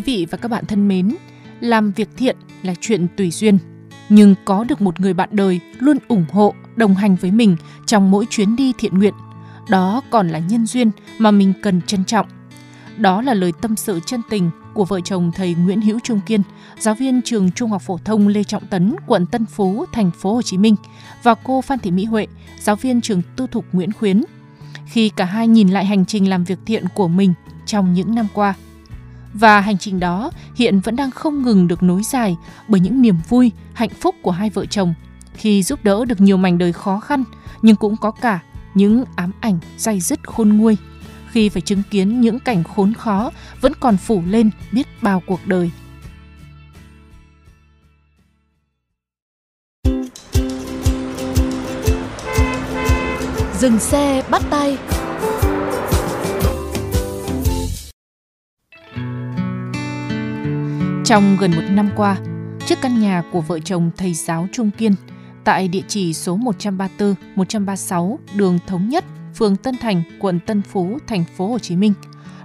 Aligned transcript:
Quý 0.00 0.16
vị 0.16 0.26
và 0.30 0.38
các 0.38 0.48
bạn 0.48 0.66
thân 0.66 0.88
mến, 0.88 1.14
làm 1.60 1.92
việc 1.92 2.08
thiện 2.16 2.36
là 2.62 2.74
chuyện 2.80 3.06
tùy 3.16 3.30
duyên, 3.30 3.58
nhưng 4.08 4.34
có 4.44 4.64
được 4.64 4.80
một 4.80 5.00
người 5.00 5.14
bạn 5.14 5.28
đời 5.32 5.60
luôn 5.78 5.98
ủng 6.08 6.24
hộ, 6.32 6.54
đồng 6.76 6.94
hành 6.94 7.16
với 7.16 7.30
mình 7.30 7.56
trong 7.86 8.10
mỗi 8.10 8.26
chuyến 8.30 8.56
đi 8.56 8.72
thiện 8.78 8.98
nguyện, 8.98 9.14
đó 9.68 10.02
còn 10.10 10.28
là 10.28 10.38
nhân 10.38 10.66
duyên 10.66 10.90
mà 11.18 11.30
mình 11.30 11.52
cần 11.62 11.80
trân 11.86 12.04
trọng. 12.04 12.26
Đó 12.96 13.22
là 13.22 13.34
lời 13.34 13.52
tâm 13.62 13.76
sự 13.76 14.00
chân 14.06 14.20
tình 14.30 14.50
của 14.74 14.84
vợ 14.84 15.00
chồng 15.00 15.32
thầy 15.34 15.54
Nguyễn 15.54 15.80
Hữu 15.80 15.98
Trung 16.04 16.20
Kiên, 16.26 16.42
giáo 16.78 16.94
viên 16.94 17.22
trường 17.22 17.50
Trung 17.50 17.70
học 17.70 17.82
phổ 17.82 17.98
thông 18.04 18.28
Lê 18.28 18.44
Trọng 18.44 18.66
Tấn, 18.66 18.96
quận 19.06 19.26
Tân 19.26 19.46
Phú, 19.46 19.84
thành 19.92 20.10
phố 20.10 20.34
Hồ 20.34 20.42
Chí 20.42 20.58
Minh 20.58 20.76
và 21.22 21.34
cô 21.34 21.60
Phan 21.60 21.78
Thị 21.78 21.90
Mỹ 21.90 22.04
Huệ, 22.04 22.26
giáo 22.60 22.76
viên 22.76 23.00
trường 23.00 23.22
Tư 23.36 23.46
thục 23.50 23.64
Nguyễn 23.72 23.92
Khuyến. 23.92 24.22
Khi 24.86 25.08
cả 25.08 25.24
hai 25.24 25.48
nhìn 25.48 25.68
lại 25.68 25.84
hành 25.84 26.06
trình 26.06 26.28
làm 26.28 26.44
việc 26.44 26.58
thiện 26.66 26.84
của 26.94 27.08
mình 27.08 27.34
trong 27.66 27.94
những 27.94 28.14
năm 28.14 28.26
qua, 28.34 28.54
và 29.34 29.60
hành 29.60 29.78
trình 29.78 30.00
đó 30.00 30.30
hiện 30.54 30.80
vẫn 30.80 30.96
đang 30.96 31.10
không 31.10 31.42
ngừng 31.42 31.68
được 31.68 31.82
nối 31.82 32.02
dài 32.02 32.36
bởi 32.68 32.80
những 32.80 33.02
niềm 33.02 33.16
vui, 33.28 33.52
hạnh 33.74 33.90
phúc 34.00 34.14
của 34.22 34.30
hai 34.30 34.50
vợ 34.50 34.66
chồng 34.66 34.94
khi 35.34 35.62
giúp 35.62 35.84
đỡ 35.84 36.04
được 36.04 36.20
nhiều 36.20 36.36
mảnh 36.36 36.58
đời 36.58 36.72
khó 36.72 37.00
khăn 37.00 37.24
nhưng 37.62 37.76
cũng 37.76 37.96
có 37.96 38.10
cả 38.10 38.40
những 38.74 39.04
ám 39.16 39.32
ảnh 39.40 39.58
dày 39.76 40.00
dứt 40.00 40.28
khôn 40.28 40.48
nguôi 40.48 40.76
khi 41.30 41.48
phải 41.48 41.62
chứng 41.62 41.82
kiến 41.90 42.20
những 42.20 42.40
cảnh 42.40 42.64
khốn 42.64 42.94
khó 42.94 43.30
vẫn 43.60 43.72
còn 43.80 43.96
phủ 43.96 44.22
lên 44.26 44.50
biết 44.72 44.86
bao 45.02 45.22
cuộc 45.26 45.40
đời. 45.46 45.70
Dừng 53.58 53.78
xe 53.78 54.22
bắt 54.30 54.42
tay 54.50 54.78
Trong 61.10 61.36
gần 61.40 61.50
một 61.50 61.62
năm 61.70 61.90
qua, 61.96 62.16
trước 62.66 62.78
căn 62.82 63.00
nhà 63.00 63.22
của 63.32 63.40
vợ 63.40 63.58
chồng 63.58 63.90
thầy 63.96 64.14
giáo 64.14 64.46
Trung 64.52 64.70
Kiên 64.70 64.94
tại 65.44 65.68
địa 65.68 65.82
chỉ 65.88 66.14
số 66.14 66.36
134, 66.36 67.14
136 67.36 68.18
đường 68.34 68.58
Thống 68.66 68.88
Nhất, 68.88 69.04
phường 69.34 69.56
Tân 69.56 69.76
Thành, 69.76 70.02
quận 70.20 70.40
Tân 70.40 70.62
Phú, 70.62 70.98
thành 71.06 71.24
phố 71.36 71.48
Hồ 71.48 71.58
Chí 71.58 71.76
Minh, 71.76 71.92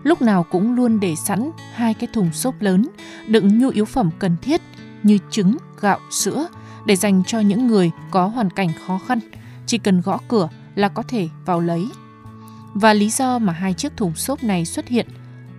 lúc 0.03 0.21
nào 0.21 0.43
cũng 0.51 0.75
luôn 0.75 0.99
để 0.99 1.15
sẵn 1.15 1.51
hai 1.73 1.93
cái 1.93 2.09
thùng 2.13 2.33
xốp 2.33 2.61
lớn 2.61 2.87
đựng 3.27 3.59
nhu 3.59 3.69
yếu 3.69 3.85
phẩm 3.85 4.09
cần 4.19 4.35
thiết 4.41 4.61
như 5.03 5.17
trứng, 5.31 5.57
gạo, 5.81 5.99
sữa 6.11 6.47
để 6.85 6.95
dành 6.95 7.23
cho 7.27 7.39
những 7.39 7.67
người 7.67 7.91
có 8.11 8.27
hoàn 8.27 8.49
cảnh 8.49 8.69
khó 8.87 8.99
khăn, 9.07 9.19
chỉ 9.65 9.77
cần 9.77 10.01
gõ 10.01 10.19
cửa 10.27 10.49
là 10.75 10.89
có 10.89 11.03
thể 11.03 11.29
vào 11.45 11.59
lấy. 11.59 11.89
Và 12.73 12.93
lý 12.93 13.09
do 13.09 13.39
mà 13.39 13.53
hai 13.53 13.73
chiếc 13.73 13.97
thùng 13.97 14.15
xốp 14.15 14.43
này 14.43 14.65
xuất 14.65 14.87
hiện 14.87 15.07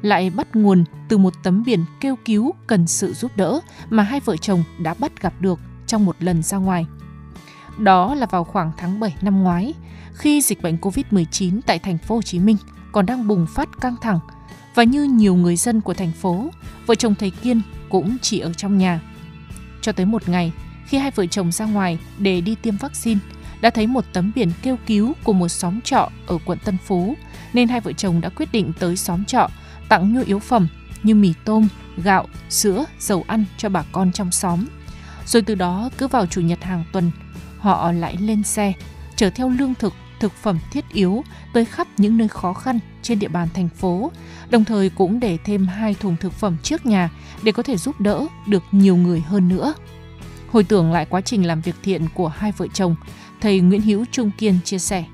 lại 0.02 0.30
bắt 0.30 0.56
nguồn 0.56 0.84
từ 1.08 1.18
một 1.18 1.34
tấm 1.42 1.62
biển 1.66 1.84
kêu 2.00 2.16
cứu 2.24 2.54
cần 2.66 2.86
sự 2.86 3.12
giúp 3.12 3.30
đỡ 3.36 3.60
mà 3.90 4.02
hai 4.02 4.20
vợ 4.20 4.36
chồng 4.36 4.64
đã 4.78 4.94
bắt 4.94 5.22
gặp 5.22 5.32
được 5.40 5.58
trong 5.86 6.04
một 6.04 6.16
lần 6.20 6.42
ra 6.42 6.58
ngoài. 6.58 6.86
Đó 7.78 8.14
là 8.14 8.26
vào 8.26 8.44
khoảng 8.44 8.72
tháng 8.76 9.00
7 9.00 9.16
năm 9.22 9.42
ngoái, 9.42 9.74
khi 10.12 10.40
dịch 10.40 10.62
bệnh 10.62 10.76
Covid-19 10.76 11.60
tại 11.66 11.78
thành 11.78 11.98
phố 11.98 12.14
Hồ 12.14 12.22
Chí 12.22 12.38
Minh 12.38 12.56
còn 12.92 13.06
đang 13.06 13.28
bùng 13.28 13.46
phát 13.46 13.68
căng 13.80 13.96
thẳng 14.00 14.18
và 14.74 14.82
như 14.82 15.04
nhiều 15.04 15.34
người 15.34 15.56
dân 15.56 15.80
của 15.80 15.94
thành 15.94 16.12
phố, 16.12 16.50
vợ 16.86 16.94
chồng 16.94 17.14
thầy 17.14 17.30
Kiên 17.30 17.60
cũng 17.88 18.16
chỉ 18.22 18.38
ở 18.38 18.52
trong 18.52 18.78
nhà. 18.78 19.00
Cho 19.80 19.92
tới 19.92 20.06
một 20.06 20.28
ngày, 20.28 20.52
khi 20.86 20.98
hai 20.98 21.10
vợ 21.10 21.26
chồng 21.26 21.52
ra 21.52 21.64
ngoài 21.64 21.98
để 22.18 22.40
đi 22.40 22.54
tiêm 22.54 22.76
vaccine, 22.76 23.20
đã 23.60 23.70
thấy 23.70 23.86
một 23.86 24.04
tấm 24.12 24.32
biển 24.34 24.52
kêu 24.62 24.76
cứu 24.86 25.12
của 25.24 25.32
một 25.32 25.48
xóm 25.48 25.80
trọ 25.80 26.10
ở 26.26 26.38
quận 26.44 26.58
Tân 26.64 26.76
Phú, 26.84 27.14
nên 27.52 27.68
hai 27.68 27.80
vợ 27.80 27.92
chồng 27.92 28.20
đã 28.20 28.28
quyết 28.28 28.52
định 28.52 28.72
tới 28.78 28.96
xóm 28.96 29.24
trọ 29.24 29.48
tặng 29.88 30.14
nhu 30.14 30.22
yếu 30.22 30.38
phẩm 30.38 30.68
như 31.02 31.14
mì 31.14 31.32
tôm, 31.44 31.68
gạo, 31.96 32.26
sữa, 32.48 32.84
dầu 32.98 33.24
ăn 33.26 33.44
cho 33.58 33.68
bà 33.68 33.82
con 33.92 34.12
trong 34.12 34.32
xóm. 34.32 34.66
Rồi 35.26 35.42
từ 35.42 35.54
đó 35.54 35.90
cứ 35.98 36.08
vào 36.08 36.26
chủ 36.26 36.40
nhật 36.40 36.64
hàng 36.64 36.84
tuần, 36.92 37.10
họ 37.58 37.92
lại 37.92 38.16
lên 38.20 38.42
xe, 38.42 38.72
chở 39.16 39.30
theo 39.30 39.48
lương 39.48 39.74
thực, 39.74 39.92
thực 40.20 40.32
phẩm 40.32 40.58
thiết 40.72 40.84
yếu 40.92 41.24
tới 41.54 41.64
khắp 41.64 41.88
những 41.96 42.18
nơi 42.18 42.28
khó 42.28 42.52
khăn 42.52 42.78
trên 43.02 43.18
địa 43.18 43.28
bàn 43.28 43.48
thành 43.54 43.68
phố, 43.68 44.12
đồng 44.50 44.64
thời 44.64 44.90
cũng 44.90 45.20
để 45.20 45.38
thêm 45.44 45.66
hai 45.66 45.94
thùng 45.94 46.16
thực 46.20 46.32
phẩm 46.32 46.56
trước 46.62 46.86
nhà 46.86 47.10
để 47.42 47.52
có 47.52 47.62
thể 47.62 47.76
giúp 47.76 48.00
đỡ 48.00 48.26
được 48.46 48.62
nhiều 48.72 48.96
người 48.96 49.20
hơn 49.20 49.48
nữa. 49.48 49.74
Hồi 50.50 50.64
tưởng 50.64 50.92
lại 50.92 51.06
quá 51.10 51.20
trình 51.20 51.46
làm 51.46 51.60
việc 51.60 51.74
thiện 51.82 52.06
của 52.14 52.28
hai 52.28 52.52
vợ 52.52 52.66
chồng, 52.74 52.96
thầy 53.40 53.60
Nguyễn 53.60 53.80
Hữu 53.80 54.04
Trung 54.12 54.30
Kiên 54.38 54.58
chia 54.64 54.78
sẻ 54.78 55.04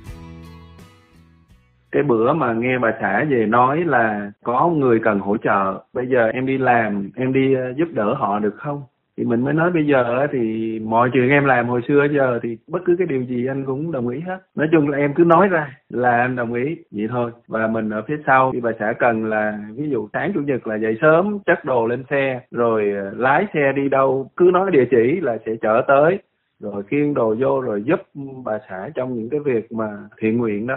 cái 1.93 2.03
bữa 2.03 2.33
mà 2.33 2.53
nghe 2.53 2.79
bà 2.79 2.93
xã 3.01 3.25
về 3.31 3.47
nói 3.47 3.85
là 3.85 4.31
có 4.45 4.69
người 4.69 5.01
cần 5.01 5.19
hỗ 5.19 5.37
trợ, 5.37 5.81
bây 5.93 6.07
giờ 6.07 6.27
em 6.27 6.47
đi 6.47 6.59
làm, 6.59 7.11
em 7.17 7.33
đi 7.33 7.55
ờ, 7.55 7.73
giúp 7.77 7.89
đỡ 7.93 8.15
họ 8.15 8.39
được 8.39 8.55
không? 8.57 8.83
Thì 9.17 9.25
mình 9.25 9.41
mới 9.45 9.55
nói 9.55 9.71
bây 9.71 9.87
giờ 9.87 10.27
thì 10.33 10.79
mọi 10.85 11.11
chuyện 11.13 11.29
em 11.29 11.45
làm 11.45 11.69
hồi 11.69 11.81
xưa 11.89 12.07
giờ 12.15 12.41
thì 12.43 12.59
bất 12.69 12.79
cứ 12.85 12.97
cái 12.99 13.07
điều 13.07 13.23
gì 13.23 13.47
anh 13.47 13.65
cũng 13.65 13.93
đồng 13.93 14.09
ý 14.09 14.21
hết. 14.21 14.39
Nói 14.57 14.69
chung 14.73 14.89
là 14.89 14.99
em 14.99 15.15
cứ 15.15 15.25
nói 15.25 15.49
ra 15.49 15.77
là 15.89 16.21
anh 16.21 16.37
đồng 16.37 16.55
ý, 16.55 16.77
vậy 16.91 17.07
thôi. 17.11 17.31
Và 17.49 17.67
mình 17.67 17.91
ở 17.91 18.03
phía 18.09 18.17
sau, 18.27 18.51
khi 18.53 18.61
bà 18.61 18.71
xã 18.79 18.93
cần 18.99 19.25
là, 19.25 19.59
ví 19.77 19.91
dụ 19.91 20.09
sáng 20.13 20.33
chủ 20.35 20.41
nhật 20.41 20.67
là 20.67 20.77
dậy 20.77 20.99
sớm 21.01 21.39
chất 21.47 21.65
đồ 21.65 21.87
lên 21.87 22.05
xe, 22.11 22.41
rồi 22.51 22.93
ờ, 22.97 23.11
lái 23.17 23.47
xe 23.55 23.73
đi 23.77 23.89
đâu, 23.89 24.31
cứ 24.37 24.51
nói 24.53 24.71
địa 24.71 24.85
chỉ 24.91 25.21
là 25.21 25.39
sẽ 25.47 25.53
chở 25.63 25.83
tới. 25.89 26.19
Rồi 26.61 26.83
khiêng 26.83 27.15
đồ 27.15 27.35
vô 27.39 27.61
rồi 27.61 27.83
giúp 27.83 28.01
bà 28.45 28.59
xã 28.69 28.89
trong 28.95 29.15
những 29.15 29.29
cái 29.31 29.41
việc 29.41 29.73
mà 29.73 29.89
thiện 30.21 30.39
nguyện 30.39 30.67
đó 30.67 30.77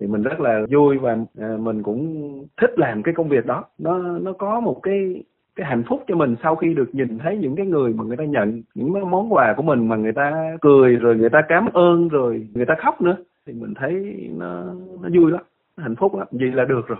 thì 0.00 0.06
mình 0.06 0.22
rất 0.22 0.40
là 0.40 0.60
vui 0.70 0.98
và 0.98 1.16
à, 1.38 1.56
mình 1.60 1.82
cũng 1.82 2.30
thích 2.60 2.78
làm 2.78 3.02
cái 3.02 3.14
công 3.14 3.28
việc 3.28 3.46
đó. 3.46 3.64
Nó 3.78 3.98
nó 3.98 4.32
có 4.32 4.60
một 4.60 4.80
cái 4.82 5.24
cái 5.56 5.66
hạnh 5.66 5.82
phúc 5.88 6.04
cho 6.08 6.16
mình 6.16 6.36
sau 6.42 6.56
khi 6.56 6.74
được 6.74 6.94
nhìn 6.94 7.18
thấy 7.18 7.38
những 7.38 7.56
cái 7.56 7.66
người 7.66 7.92
mà 7.92 8.04
người 8.04 8.16
ta 8.16 8.24
nhận 8.24 8.62
những 8.74 8.94
cái 8.94 9.04
món 9.04 9.32
quà 9.32 9.54
của 9.56 9.62
mình 9.62 9.88
mà 9.88 9.96
người 9.96 10.12
ta 10.12 10.56
cười, 10.60 10.96
rồi 10.96 11.16
người 11.16 11.30
ta 11.30 11.42
cảm 11.48 11.66
ơn, 11.72 12.08
rồi 12.08 12.48
người 12.54 12.66
ta 12.66 12.74
khóc 12.78 13.02
nữa. 13.02 13.16
Thì 13.46 13.52
mình 13.52 13.74
thấy 13.74 14.26
nó 14.36 14.64
nó 15.02 15.08
vui 15.14 15.32
lắm, 15.32 15.42
nó 15.76 15.82
hạnh 15.82 15.96
phúc 15.96 16.14
lắm. 16.14 16.26
Vậy 16.30 16.50
là 16.52 16.64
được 16.64 16.86
rồi. 16.86 16.98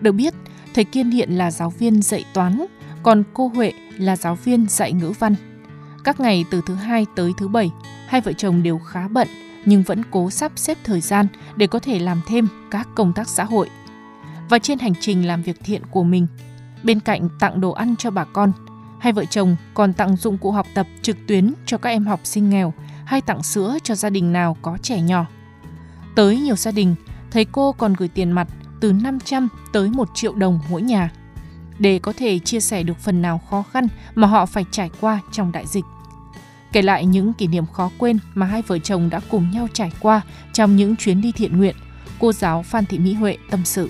Được 0.00 0.12
biết, 0.12 0.34
thầy 0.74 0.84
Kiên 0.84 1.10
hiện 1.10 1.30
là 1.30 1.50
giáo 1.50 1.70
viên 1.70 2.02
dạy 2.02 2.24
toán, 2.34 2.66
còn 3.02 3.22
cô 3.34 3.48
Huệ 3.48 3.72
là 3.98 4.16
giáo 4.16 4.34
viên 4.34 4.66
dạy 4.68 4.92
ngữ 4.92 5.12
văn. 5.18 5.34
Các 6.04 6.20
ngày 6.20 6.44
từ 6.50 6.60
thứ 6.66 6.74
hai 6.74 7.06
tới 7.16 7.32
thứ 7.38 7.48
bảy, 7.48 7.70
hai 8.06 8.20
vợ 8.20 8.32
chồng 8.32 8.62
đều 8.62 8.78
khá 8.78 9.08
bận 9.08 9.28
nhưng 9.64 9.82
vẫn 9.82 10.02
cố 10.10 10.30
sắp 10.30 10.52
xếp 10.56 10.78
thời 10.84 11.00
gian 11.00 11.26
để 11.56 11.66
có 11.66 11.78
thể 11.78 11.98
làm 11.98 12.20
thêm 12.28 12.48
các 12.70 12.88
công 12.94 13.12
tác 13.12 13.28
xã 13.28 13.44
hội. 13.44 13.68
Và 14.48 14.58
trên 14.58 14.78
hành 14.78 14.94
trình 15.00 15.26
làm 15.26 15.42
việc 15.42 15.60
thiện 15.64 15.82
của 15.90 16.02
mình, 16.02 16.26
bên 16.82 17.00
cạnh 17.00 17.28
tặng 17.40 17.60
đồ 17.60 17.70
ăn 17.70 17.94
cho 17.98 18.10
bà 18.10 18.24
con, 18.24 18.52
hai 19.00 19.12
vợ 19.12 19.24
chồng 19.24 19.56
còn 19.74 19.92
tặng 19.92 20.16
dụng 20.16 20.38
cụ 20.38 20.50
học 20.50 20.66
tập 20.74 20.86
trực 21.02 21.16
tuyến 21.26 21.54
cho 21.66 21.78
các 21.78 21.90
em 21.90 22.04
học 22.04 22.20
sinh 22.24 22.50
nghèo 22.50 22.72
hay 23.04 23.20
tặng 23.20 23.42
sữa 23.42 23.78
cho 23.82 23.94
gia 23.94 24.10
đình 24.10 24.32
nào 24.32 24.56
có 24.62 24.78
trẻ 24.82 25.00
nhỏ. 25.00 25.26
Tới 26.14 26.40
nhiều 26.40 26.56
gia 26.56 26.70
đình, 26.70 26.94
thầy 27.30 27.44
cô 27.44 27.72
còn 27.72 27.94
gửi 27.94 28.08
tiền 28.08 28.32
mặt 28.32 28.48
từ 28.80 28.92
500 29.04 29.48
tới 29.72 29.90
1 29.96 30.08
triệu 30.14 30.34
đồng 30.34 30.58
mỗi 30.70 30.82
nhà 30.82 31.10
để 31.78 31.98
có 32.02 32.12
thể 32.16 32.38
chia 32.38 32.60
sẻ 32.60 32.82
được 32.82 32.96
phần 32.96 33.22
nào 33.22 33.40
khó 33.50 33.62
khăn 33.62 33.84
mà 34.14 34.26
họ 34.26 34.46
phải 34.46 34.64
trải 34.70 34.90
qua 35.00 35.20
trong 35.32 35.52
đại 35.54 35.64
dịch. 35.66 35.84
Kể 36.72 36.82
lại 36.82 37.06
những 37.06 37.32
kỷ 37.38 37.46
niệm 37.46 37.64
khó 37.72 37.90
quên 37.98 38.18
mà 38.34 38.46
hai 38.46 38.62
vợ 38.66 38.78
chồng 38.78 39.08
đã 39.10 39.20
cùng 39.30 39.44
nhau 39.54 39.66
trải 39.72 39.92
qua 40.00 40.20
trong 40.52 40.76
những 40.76 40.96
chuyến 40.96 41.20
đi 41.20 41.32
thiện 41.36 41.58
nguyện, 41.58 41.74
cô 42.20 42.32
giáo 42.32 42.62
Phan 42.62 42.84
Thị 42.88 42.98
Mỹ 42.98 43.12
Huệ 43.14 43.36
tâm 43.50 43.60
sự. 43.64 43.88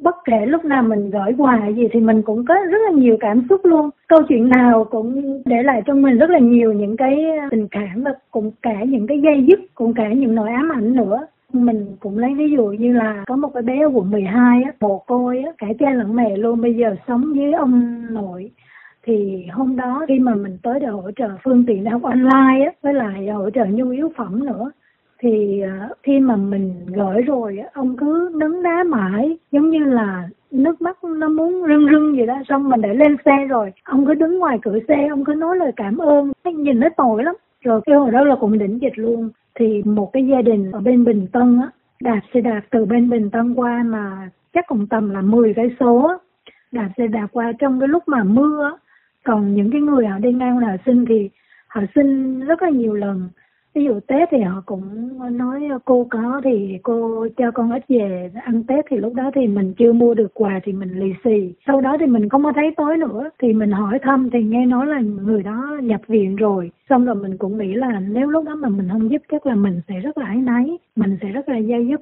bất 0.00 0.16
kể 0.24 0.46
lúc 0.46 0.64
nào 0.64 0.82
mình 0.82 1.10
gửi 1.10 1.32
quà 1.38 1.68
gì 1.76 1.82
thì 1.92 2.00
mình 2.00 2.22
cũng 2.22 2.44
có 2.44 2.54
rất 2.70 2.78
là 2.86 2.90
nhiều 2.90 3.16
cảm 3.20 3.46
xúc 3.48 3.60
luôn 3.64 3.90
câu 4.08 4.22
chuyện 4.28 4.48
nào 4.48 4.84
cũng 4.90 5.42
để 5.44 5.62
lại 5.62 5.82
trong 5.86 6.02
mình 6.02 6.18
rất 6.18 6.30
là 6.30 6.38
nhiều 6.38 6.72
những 6.72 6.96
cái 6.96 7.16
tình 7.50 7.68
cảm 7.70 8.02
và 8.02 8.10
cũng 8.30 8.50
cả 8.62 8.84
những 8.88 9.06
cái 9.06 9.20
dây 9.24 9.44
dứt 9.48 9.60
cũng 9.74 9.94
cả 9.94 10.08
những 10.16 10.34
nỗi 10.34 10.50
ám 10.50 10.72
ảnh 10.72 10.94
nữa 10.96 11.26
mình 11.52 11.96
cũng 12.00 12.18
lấy 12.18 12.34
ví 12.34 12.50
dụ 12.50 12.64
như 12.66 12.92
là 12.92 13.24
có 13.26 13.36
một 13.36 13.50
cái 13.54 13.62
bé 13.62 13.82
ở 13.82 13.90
quận 13.94 14.10
12 14.10 14.62
á, 14.62 14.72
mồ 14.80 14.98
côi 14.98 15.42
á, 15.42 15.52
cả 15.58 15.66
cha 15.78 15.90
lẫn 15.90 16.16
mẹ 16.16 16.36
luôn. 16.36 16.60
Bây 16.60 16.74
giờ 16.74 16.96
sống 17.08 17.32
với 17.36 17.52
ông 17.52 18.04
nội 18.10 18.50
thì 19.02 19.46
hôm 19.52 19.76
đó 19.76 20.04
khi 20.08 20.18
mà 20.18 20.34
mình 20.34 20.58
tới 20.62 20.80
để 20.80 20.86
hỗ 20.86 21.10
trợ 21.16 21.28
phương 21.44 21.64
tiện 21.66 21.84
để 21.84 21.90
học 21.90 22.02
online 22.02 22.64
á, 22.64 22.72
với 22.82 22.94
lại 22.94 23.28
hỗ 23.28 23.50
trợ 23.50 23.64
nhu 23.64 23.90
yếu 23.90 24.12
phẩm 24.16 24.46
nữa 24.46 24.70
thì 25.18 25.60
ờ, 25.60 25.88
khi 26.02 26.20
mà 26.20 26.36
mình 26.36 26.74
gửi 26.86 27.22
rồi 27.22 27.58
ông 27.72 27.96
cứ 27.96 28.30
nấn 28.34 28.62
đá 28.62 28.84
mãi 28.84 29.38
giống 29.52 29.70
như 29.70 29.84
là 29.84 30.28
nước 30.50 30.82
mắt 30.82 31.04
nó 31.04 31.28
muốn 31.28 31.62
rưng 31.68 31.88
rưng 31.92 32.16
gì 32.16 32.26
đó. 32.26 32.42
Xong 32.48 32.68
mình 32.68 32.80
để 32.80 32.94
lên 32.94 33.16
xe 33.24 33.46
rồi 33.48 33.72
ông 33.84 34.06
cứ 34.06 34.14
đứng 34.14 34.38
ngoài 34.38 34.58
cửa 34.62 34.78
xe 34.88 35.06
ông 35.10 35.24
cứ 35.24 35.34
nói 35.34 35.56
lời 35.56 35.72
cảm 35.76 35.98
ơn. 35.98 36.32
Nhìn 36.44 36.80
nó 36.80 36.88
tội 36.96 37.24
lắm. 37.24 37.34
Rồi 37.60 37.80
cái 37.86 37.96
hồi 37.96 38.10
đó 38.10 38.24
là 38.24 38.36
cũng 38.40 38.58
đỉnh 38.58 38.80
dịch 38.80 38.98
luôn 38.98 39.30
thì 39.58 39.82
một 39.84 40.12
cái 40.12 40.26
gia 40.26 40.42
đình 40.42 40.72
ở 40.72 40.80
bên 40.80 41.04
Bình 41.04 41.26
Tân 41.32 41.58
á 41.60 41.70
đạp 42.00 42.20
xe 42.34 42.40
đạp 42.40 42.60
từ 42.70 42.84
bên 42.84 43.10
Bình 43.10 43.30
Tân 43.30 43.54
qua 43.54 43.82
mà 43.82 44.30
chắc 44.52 44.66
cũng 44.66 44.86
tầm 44.86 45.10
là 45.10 45.20
10 45.20 45.54
cái 45.54 45.70
số 45.80 46.12
đạp 46.72 46.88
xe 46.96 47.06
đạp 47.06 47.26
qua 47.32 47.52
trong 47.58 47.80
cái 47.80 47.88
lúc 47.88 48.02
mà 48.06 48.24
mưa 48.24 48.78
còn 49.24 49.54
những 49.54 49.70
cái 49.70 49.80
người 49.80 50.06
họ 50.06 50.18
đi 50.18 50.32
ngang 50.32 50.58
là 50.58 50.76
sinh 50.86 51.04
thì 51.08 51.30
họ 51.68 51.82
xin 51.94 52.40
rất 52.40 52.62
là 52.62 52.70
nhiều 52.70 52.94
lần 52.94 53.28
ví 53.76 53.84
dụ 53.84 54.00
tết 54.06 54.28
thì 54.30 54.40
họ 54.40 54.62
cũng 54.66 54.82
nói 55.38 55.66
ờ, 55.70 55.78
cô 55.84 56.06
có 56.10 56.40
thì 56.44 56.78
cô 56.82 57.26
cho 57.36 57.50
con 57.50 57.70
ít 57.70 57.84
về 57.88 58.30
ăn 58.44 58.64
tết. 58.68 58.84
Thì 58.90 58.96
lúc 58.96 59.14
đó 59.14 59.30
thì 59.34 59.46
mình 59.46 59.74
chưa 59.78 59.92
mua 59.92 60.14
được 60.14 60.34
quà 60.34 60.60
thì 60.64 60.72
mình 60.72 60.90
lì 61.00 61.12
xì. 61.24 61.54
Sau 61.66 61.80
đó 61.80 61.96
thì 62.00 62.06
mình 62.06 62.28
không 62.28 62.44
có 62.44 62.52
thấy 62.56 62.74
tối 62.76 62.96
nữa, 62.96 63.30
thì 63.42 63.52
mình 63.52 63.70
hỏi 63.70 63.98
thăm 64.02 64.30
thì 64.32 64.42
nghe 64.42 64.66
nói 64.66 64.86
là 64.86 65.00
người 65.00 65.42
đó 65.42 65.78
nhập 65.82 66.00
viện 66.08 66.36
rồi. 66.36 66.70
Xong 66.88 67.04
rồi 67.04 67.14
mình 67.14 67.36
cũng 67.36 67.58
nghĩ 67.58 67.74
là 67.74 68.00
nếu 68.00 68.30
lúc 68.30 68.44
đó 68.44 68.54
mà 68.54 68.68
mình 68.68 68.88
không 68.92 69.10
giúp 69.10 69.22
chắc 69.32 69.46
là 69.46 69.54
mình 69.54 69.80
sẽ 69.88 70.00
rất 70.00 70.18
là 70.18 70.26
áy 70.26 70.36
náy, 70.36 70.78
mình 70.96 71.18
sẽ 71.22 71.28
rất 71.28 71.48
là 71.48 71.56
dây 71.56 71.86
dứt. 71.88 72.00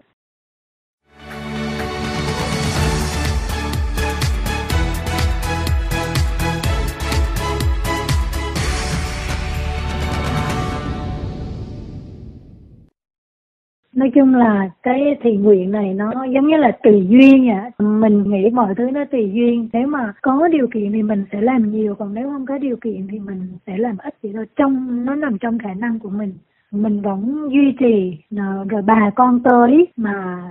Nói 13.94 14.10
chung 14.14 14.34
là 14.34 14.70
cái 14.82 15.16
thiện 15.22 15.42
nguyện 15.42 15.70
này 15.70 15.94
nó 15.94 16.24
giống 16.34 16.48
như 16.48 16.56
là 16.56 16.72
tùy 16.82 17.06
duyên 17.08 17.46
vậy 17.46 17.88
mình 17.88 18.22
nghĩ 18.30 18.50
mọi 18.50 18.74
thứ 18.74 18.90
nó 18.90 19.04
tùy 19.04 19.30
duyên. 19.34 19.68
Nếu 19.72 19.86
mà 19.86 20.12
có 20.22 20.48
điều 20.48 20.66
kiện 20.74 20.92
thì 20.92 21.02
mình 21.02 21.24
sẽ 21.32 21.40
làm 21.40 21.70
nhiều, 21.70 21.94
còn 21.94 22.14
nếu 22.14 22.30
không 22.30 22.46
có 22.46 22.58
điều 22.58 22.76
kiện 22.76 23.06
thì 23.10 23.18
mình 23.18 23.48
sẽ 23.66 23.76
làm 23.76 23.96
ít 23.98 24.14
vậy 24.22 24.32
thôi. 24.34 24.46
Trong, 24.56 25.04
nó 25.04 25.14
nằm 25.14 25.38
trong 25.38 25.58
khả 25.58 25.74
năng 25.74 25.98
của 25.98 26.10
mình. 26.10 26.32
Mình 26.70 27.02
vẫn 27.02 27.48
duy 27.52 27.72
trì 27.78 28.18
ờ, 28.36 28.64
rồi 28.68 28.82
bà 28.82 29.10
con 29.16 29.40
tới 29.42 29.88
mà 29.96 30.42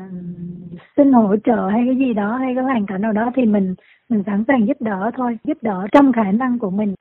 xin 0.98 1.14
hỗ 1.14 1.36
trợ 1.46 1.68
hay 1.72 1.84
cái 1.86 1.96
gì 1.96 2.14
đó, 2.14 2.38
hay 2.38 2.56
cái 2.56 2.64
hoàn 2.64 2.86
cảnh 2.86 3.02
nào 3.02 3.12
đó 3.12 3.32
thì 3.36 3.46
mình 3.46 3.76
mình 4.10 4.24
sẵn 4.26 4.44
sàng 4.48 4.68
giúp 4.68 4.78
đỡ 4.80 5.12
thôi, 5.18 5.38
giúp 5.44 5.58
đỡ 5.62 5.88
trong 5.92 6.14
khả 6.14 6.32
năng 6.32 6.60
của 6.60 6.70
mình. 6.70 6.96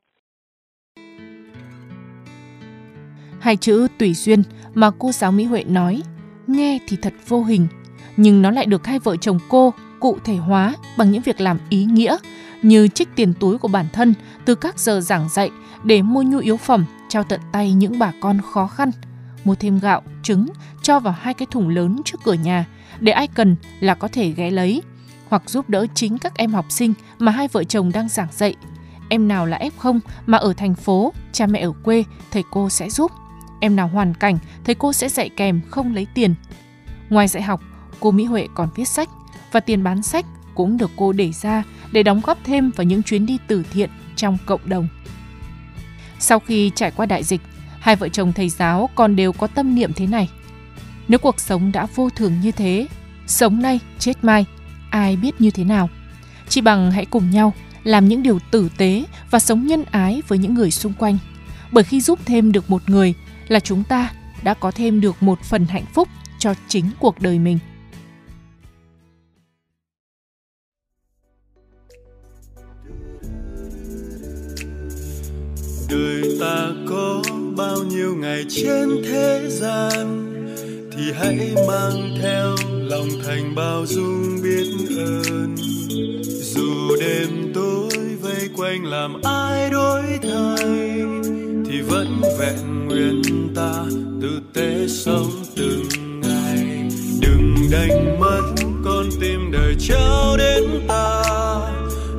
Hai 3.39 3.55
chữ 3.57 3.87
tùy 3.99 4.13
duyên 4.13 4.39
mà 4.73 4.91
cô 4.99 5.11
giáo 5.11 5.31
Mỹ 5.31 5.43
Huệ 5.43 5.63
nói 5.63 6.01
nghe 6.53 6.79
thì 6.87 6.97
thật 7.01 7.13
vô 7.27 7.43
hình, 7.43 7.67
nhưng 8.17 8.41
nó 8.41 8.51
lại 8.51 8.65
được 8.65 8.87
hai 8.87 8.99
vợ 8.99 9.17
chồng 9.17 9.39
cô 9.49 9.73
cụ 9.99 10.17
thể 10.23 10.35
hóa 10.35 10.75
bằng 10.97 11.11
những 11.11 11.21
việc 11.21 11.41
làm 11.41 11.59
ý 11.69 11.85
nghĩa 11.85 12.17
như 12.61 12.87
trích 12.87 13.15
tiền 13.15 13.33
túi 13.33 13.57
của 13.57 13.67
bản 13.67 13.85
thân 13.93 14.13
từ 14.45 14.55
các 14.55 14.79
giờ 14.79 15.01
giảng 15.01 15.29
dạy 15.29 15.51
để 15.83 16.01
mua 16.01 16.21
nhu 16.21 16.37
yếu 16.37 16.57
phẩm 16.57 16.85
trao 17.09 17.23
tận 17.23 17.41
tay 17.51 17.73
những 17.73 17.99
bà 17.99 18.11
con 18.21 18.41
khó 18.53 18.67
khăn, 18.67 18.91
mua 19.43 19.55
thêm 19.55 19.79
gạo, 19.79 20.01
trứng 20.23 20.47
cho 20.81 20.99
vào 20.99 21.15
hai 21.19 21.33
cái 21.33 21.47
thùng 21.51 21.69
lớn 21.69 22.01
trước 22.05 22.17
cửa 22.23 22.33
nhà 22.33 22.65
để 22.99 23.11
ai 23.11 23.27
cần 23.27 23.55
là 23.79 23.95
có 23.95 24.07
thể 24.07 24.29
ghé 24.31 24.51
lấy 24.51 24.81
hoặc 25.27 25.49
giúp 25.49 25.69
đỡ 25.69 25.85
chính 25.93 26.17
các 26.17 26.35
em 26.35 26.51
học 26.51 26.65
sinh 26.69 26.93
mà 27.19 27.31
hai 27.31 27.47
vợ 27.47 27.63
chồng 27.63 27.91
đang 27.91 28.09
giảng 28.09 28.27
dạy. 28.31 28.55
Em 29.09 29.27
nào 29.27 29.45
là 29.45 29.59
F0 29.79 29.99
mà 30.25 30.37
ở 30.37 30.53
thành 30.53 30.75
phố, 30.75 31.13
cha 31.31 31.47
mẹ 31.47 31.59
ở 31.59 31.71
quê, 31.83 32.03
thầy 32.31 32.43
cô 32.51 32.69
sẽ 32.69 32.89
giúp 32.89 33.11
em 33.59 33.75
nào 33.75 33.87
hoàn 33.87 34.13
cảnh, 34.13 34.37
thầy 34.63 34.75
cô 34.75 34.93
sẽ 34.93 35.09
dạy 35.09 35.29
kèm 35.29 35.61
không 35.69 35.95
lấy 35.95 36.07
tiền. 36.13 36.35
Ngoài 37.13 37.27
dạy 37.27 37.43
học, 37.43 37.61
cô 37.99 38.11
Mỹ 38.11 38.23
Huệ 38.23 38.47
còn 38.53 38.69
viết 38.75 38.87
sách 38.87 39.09
và 39.51 39.59
tiền 39.59 39.83
bán 39.83 40.03
sách 40.03 40.25
cũng 40.55 40.77
được 40.77 40.91
cô 40.95 41.11
để 41.11 41.31
ra 41.31 41.63
để 41.91 42.03
đóng 42.03 42.21
góp 42.23 42.37
thêm 42.43 42.71
vào 42.75 42.83
những 42.83 43.03
chuyến 43.03 43.25
đi 43.25 43.37
từ 43.47 43.63
thiện 43.73 43.89
trong 44.15 44.37
cộng 44.45 44.61
đồng. 44.65 44.87
Sau 46.19 46.39
khi 46.39 46.71
trải 46.75 46.91
qua 46.91 47.05
đại 47.05 47.23
dịch, 47.23 47.41
hai 47.79 47.95
vợ 47.95 48.09
chồng 48.09 48.33
thầy 48.33 48.49
giáo 48.49 48.89
còn 48.95 49.15
đều 49.15 49.33
có 49.33 49.47
tâm 49.47 49.75
niệm 49.75 49.93
thế 49.93 50.07
này. 50.07 50.29
Nếu 51.07 51.19
cuộc 51.19 51.39
sống 51.39 51.71
đã 51.71 51.87
vô 51.95 52.09
thường 52.09 52.33
như 52.41 52.51
thế, 52.51 52.87
sống 53.27 53.61
nay, 53.61 53.79
chết 53.99 54.23
mai, 54.23 54.45
ai 54.89 55.15
biết 55.15 55.41
như 55.41 55.51
thế 55.51 55.63
nào? 55.63 55.89
Chỉ 56.49 56.61
bằng 56.61 56.91
hãy 56.91 57.05
cùng 57.05 57.29
nhau 57.29 57.53
làm 57.83 58.07
những 58.07 58.23
điều 58.23 58.39
tử 58.51 58.69
tế 58.77 59.03
và 59.31 59.39
sống 59.39 59.67
nhân 59.67 59.83
ái 59.91 60.21
với 60.27 60.37
những 60.37 60.53
người 60.53 60.71
xung 60.71 60.93
quanh. 60.93 61.17
Bởi 61.71 61.83
khi 61.83 62.01
giúp 62.01 62.19
thêm 62.25 62.51
được 62.51 62.69
một 62.69 62.89
người 62.89 63.13
là 63.47 63.59
chúng 63.59 63.83
ta 63.83 64.11
đã 64.43 64.53
có 64.53 64.71
thêm 64.71 65.01
được 65.01 65.23
một 65.23 65.41
phần 65.43 65.65
hạnh 65.65 65.85
phúc 65.93 66.07
cho 66.43 66.53
chính 66.67 66.85
cuộc 66.99 67.15
đời 67.21 67.39
mình. 67.39 67.57
đời 75.89 76.37
ta 76.39 76.71
có 76.89 77.23
bao 77.57 77.77
nhiêu 77.83 78.15
ngày 78.15 78.45
trên 78.49 78.89
thế 79.03 79.47
gian, 79.49 80.33
thì 80.91 81.11
hãy 81.11 81.55
mang 81.67 82.15
theo 82.21 82.55
lòng 82.67 83.07
thành 83.25 83.55
bao 83.55 83.85
dung 83.85 84.41
biết 84.43 84.67
ơn 84.97 85.55
dù 86.41 86.95
đêm 86.99 87.51
tối 87.53 88.15
vây 88.21 88.49
quanh 88.57 88.85
làm 88.85 89.21
ai 89.23 89.69
đổi 89.69 90.03
thay, 90.21 91.01
thì 91.65 91.81
vẫn 91.81 92.21
vẹn 92.39 92.87
nguyên 92.87 93.21
ta, 93.55 93.85
tử 94.21 94.41
tế 94.53 94.87
sống 94.87 95.31
từng 95.55 96.02
đánh 97.73 98.19
mất 98.19 98.41
con 98.85 99.09
tim 99.21 99.51
đời 99.51 99.75
trao 99.79 100.37
đến 100.37 100.63
ta. 100.87 101.23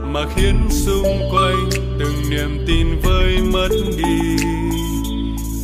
Mà 0.03 0.21
khiến 0.37 0.69
xung 0.71 1.31
quanh 1.33 1.71
từng 1.99 2.31
niềm 2.31 2.65
tin 2.67 3.01
vơi 3.03 3.39
mất 3.53 3.69
đi. 3.99 4.45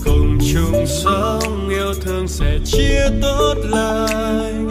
Cùng 0.05 0.39
chung 0.53 0.87
sống 0.87 1.69
yêu 1.69 1.95
thương 2.05 2.29
sẽ 2.29 2.59
chia 2.65 3.09
tốt 3.23 3.55
lành 3.65 4.69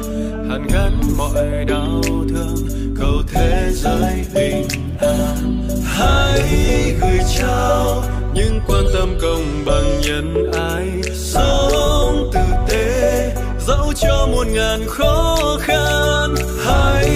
hàn 0.50 0.68
gắn 0.74 1.02
mọi 1.18 1.66
đau 1.68 2.02
thương, 2.06 2.56
cầu 3.00 3.22
thế 3.34 3.70
giới 3.74 4.26
bình 4.34 4.68
an. 5.02 5.68
Hãy 5.86 6.42
gửi 7.02 7.20
trao 7.38 8.04
những 8.34 8.60
quan 8.68 8.84
tâm 8.94 9.10
công 9.22 9.66
bằng 9.66 10.02
nhân 10.02 10.49
muôn 14.28 14.54
ngàn 14.54 14.88
khó 14.88 15.38
khăn. 15.62 16.36
Hãy 16.66 17.10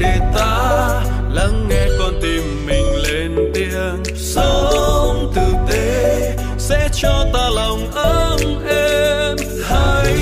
để 0.00 0.18
ta 0.36 1.02
lắng 1.32 1.66
nghe 1.68 1.86
con 1.98 2.14
tim 2.22 2.66
mình 2.66 2.86
lên 2.96 3.36
tiếng. 3.54 4.16
Sống 4.16 5.32
tử 5.34 5.42
tế 5.70 6.36
sẽ 6.58 6.88
cho 6.92 7.26
ta 7.32 7.50
lòng 7.50 7.90
ấm 7.92 8.38
êm. 8.68 9.36
Hãy 9.64 10.16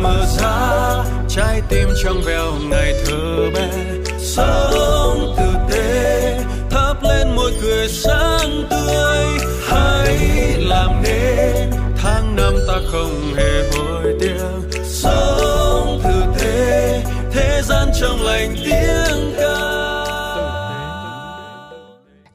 mở 0.00 0.26
ra 0.38 1.04
trái 1.28 1.62
tim 1.68 1.88
trong 2.04 2.22
veo 2.22 2.52
ngày 2.70 2.94
thơ 3.06 3.50
bé. 3.54 3.70
Sống 4.18 5.34
tử 5.36 5.52
tế, 5.70 6.38
thắp 6.70 6.94
lên 7.02 7.36
môi 7.36 7.52
cười 7.62 7.88
sáng 7.88 8.66
tươi. 8.70 9.26
Hãy 9.66 10.18
làm 10.58 11.02
nên 11.02 11.70
tháng 11.96 12.36
năm 12.36 12.54
ta 12.68 12.74
không 12.92 13.34
hề 13.36 13.47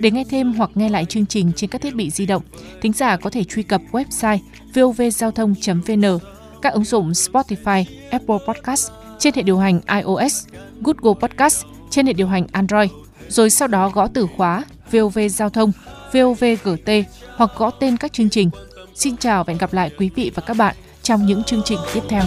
Để 0.00 0.10
nghe 0.10 0.24
thêm 0.30 0.52
hoặc 0.52 0.70
nghe 0.74 0.88
lại 0.88 1.04
chương 1.04 1.26
trình 1.26 1.52
trên 1.56 1.70
các 1.70 1.80
thiết 1.80 1.94
bị 1.94 2.10
di 2.10 2.26
động, 2.26 2.42
thính 2.82 2.92
giả 2.92 3.16
có 3.16 3.30
thể 3.30 3.44
truy 3.44 3.62
cập 3.62 3.80
website 3.92 4.38
vovgiao 4.74 5.30
thông.vn, 5.30 6.18
các 6.62 6.72
ứng 6.72 6.84
dụng 6.84 7.10
Spotify, 7.10 7.84
Apple 8.10 8.36
Podcast 8.46 8.90
trên 9.18 9.34
hệ 9.34 9.42
điều 9.42 9.58
hành 9.58 9.80
iOS, 9.88 10.44
Google 10.80 11.20
Podcast 11.20 11.64
trên 11.90 12.06
hệ 12.06 12.12
điều 12.12 12.26
hành 12.26 12.46
Android, 12.52 12.90
rồi 13.28 13.50
sau 13.50 13.68
đó 13.68 13.90
gõ 13.94 14.08
từ 14.14 14.26
khóa 14.36 14.64
VOV 14.92 15.18
Giao 15.30 15.50
thông, 15.50 15.72
VOVGT 16.12 16.90
hoặc 17.36 17.50
gõ 17.56 17.70
tên 17.70 17.96
các 17.96 18.12
chương 18.12 18.30
trình. 18.30 18.50
Xin 18.94 19.16
chào 19.16 19.44
và 19.44 19.50
hẹn 19.50 19.58
gặp 19.58 19.72
lại 19.72 19.90
quý 19.98 20.10
vị 20.14 20.32
và 20.34 20.42
các 20.46 20.56
bạn 20.56 20.76
trong 21.02 21.26
những 21.26 21.44
chương 21.44 21.62
trình 21.64 21.78
tiếp 21.94 22.02
theo. 22.08 22.22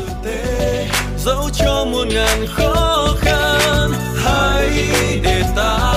Dẫu 1.25 1.49
cho 1.53 1.85
muôn 1.91 2.09
ngàn 2.09 2.45
khó 2.47 3.07
khăn, 3.19 3.91
hãy 4.15 4.69
để 5.23 5.43
ta 5.55 5.92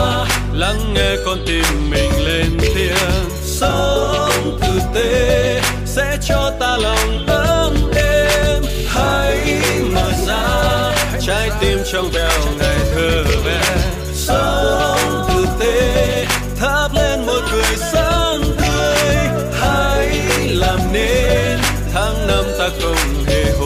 lắng 0.56 0.94
nghe 0.94 1.16
con 1.24 1.38
tim 1.46 1.90
mình 1.90 2.24
lên 2.24 2.58
tiếng. 2.74 3.30
Sống 3.42 4.58
tử 4.60 4.80
tế 4.94 5.60
sẽ 5.86 6.18
cho 6.28 6.52
ta 6.60 6.76
lòng 6.76 7.26
ấm 7.26 7.74
êm. 7.96 8.62
Hãy 8.88 9.60
mở 9.94 10.10
ra 10.26 10.94
trái 11.26 11.50
tim 11.60 11.78
trong 11.92 12.10
veo 12.10 12.40
ngày 12.58 12.78
thơ 12.94 13.24
bé. 13.44 13.60
Sống 14.14 15.24
tử 15.28 15.46
tế 15.60 16.26
thắp 16.60 16.88
lên 16.94 17.26
một 17.26 17.40
cười 17.52 17.76
sáng 17.92 18.40
tươi. 18.42 19.16
Hãy 19.60 20.20
làm 20.48 20.78
nên 20.92 21.58
tháng 21.92 22.26
năm 22.26 22.44
ta 22.58 22.68
không 22.82 23.24
hề 23.26 23.44
hối 23.58 23.65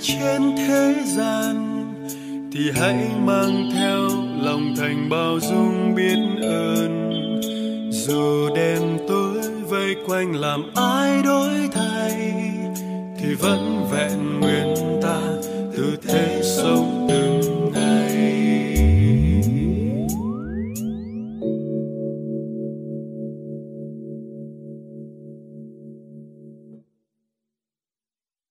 trên 0.00 0.56
thế 0.56 0.94
gian 1.06 1.78
thì 2.52 2.70
hãy 2.74 3.10
mang 3.24 3.70
theo 3.74 4.08
lòng 4.42 4.74
thành 4.76 5.08
bao 5.10 5.40
dung 5.40 5.94
biết 5.94 6.18
ơn. 6.42 7.12
Dù 7.90 8.48
đêm 8.54 8.98
tối 9.08 9.40
vây 9.68 9.96
quanh 10.06 10.34
làm 10.34 10.74
ai 10.74 11.22
đổi 11.22 11.68
thay 11.72 12.32
thì 13.18 13.34
vẫn 13.34 13.86
vẹn 13.92 14.40
nguyên 14.40 14.74
ta 15.02 15.18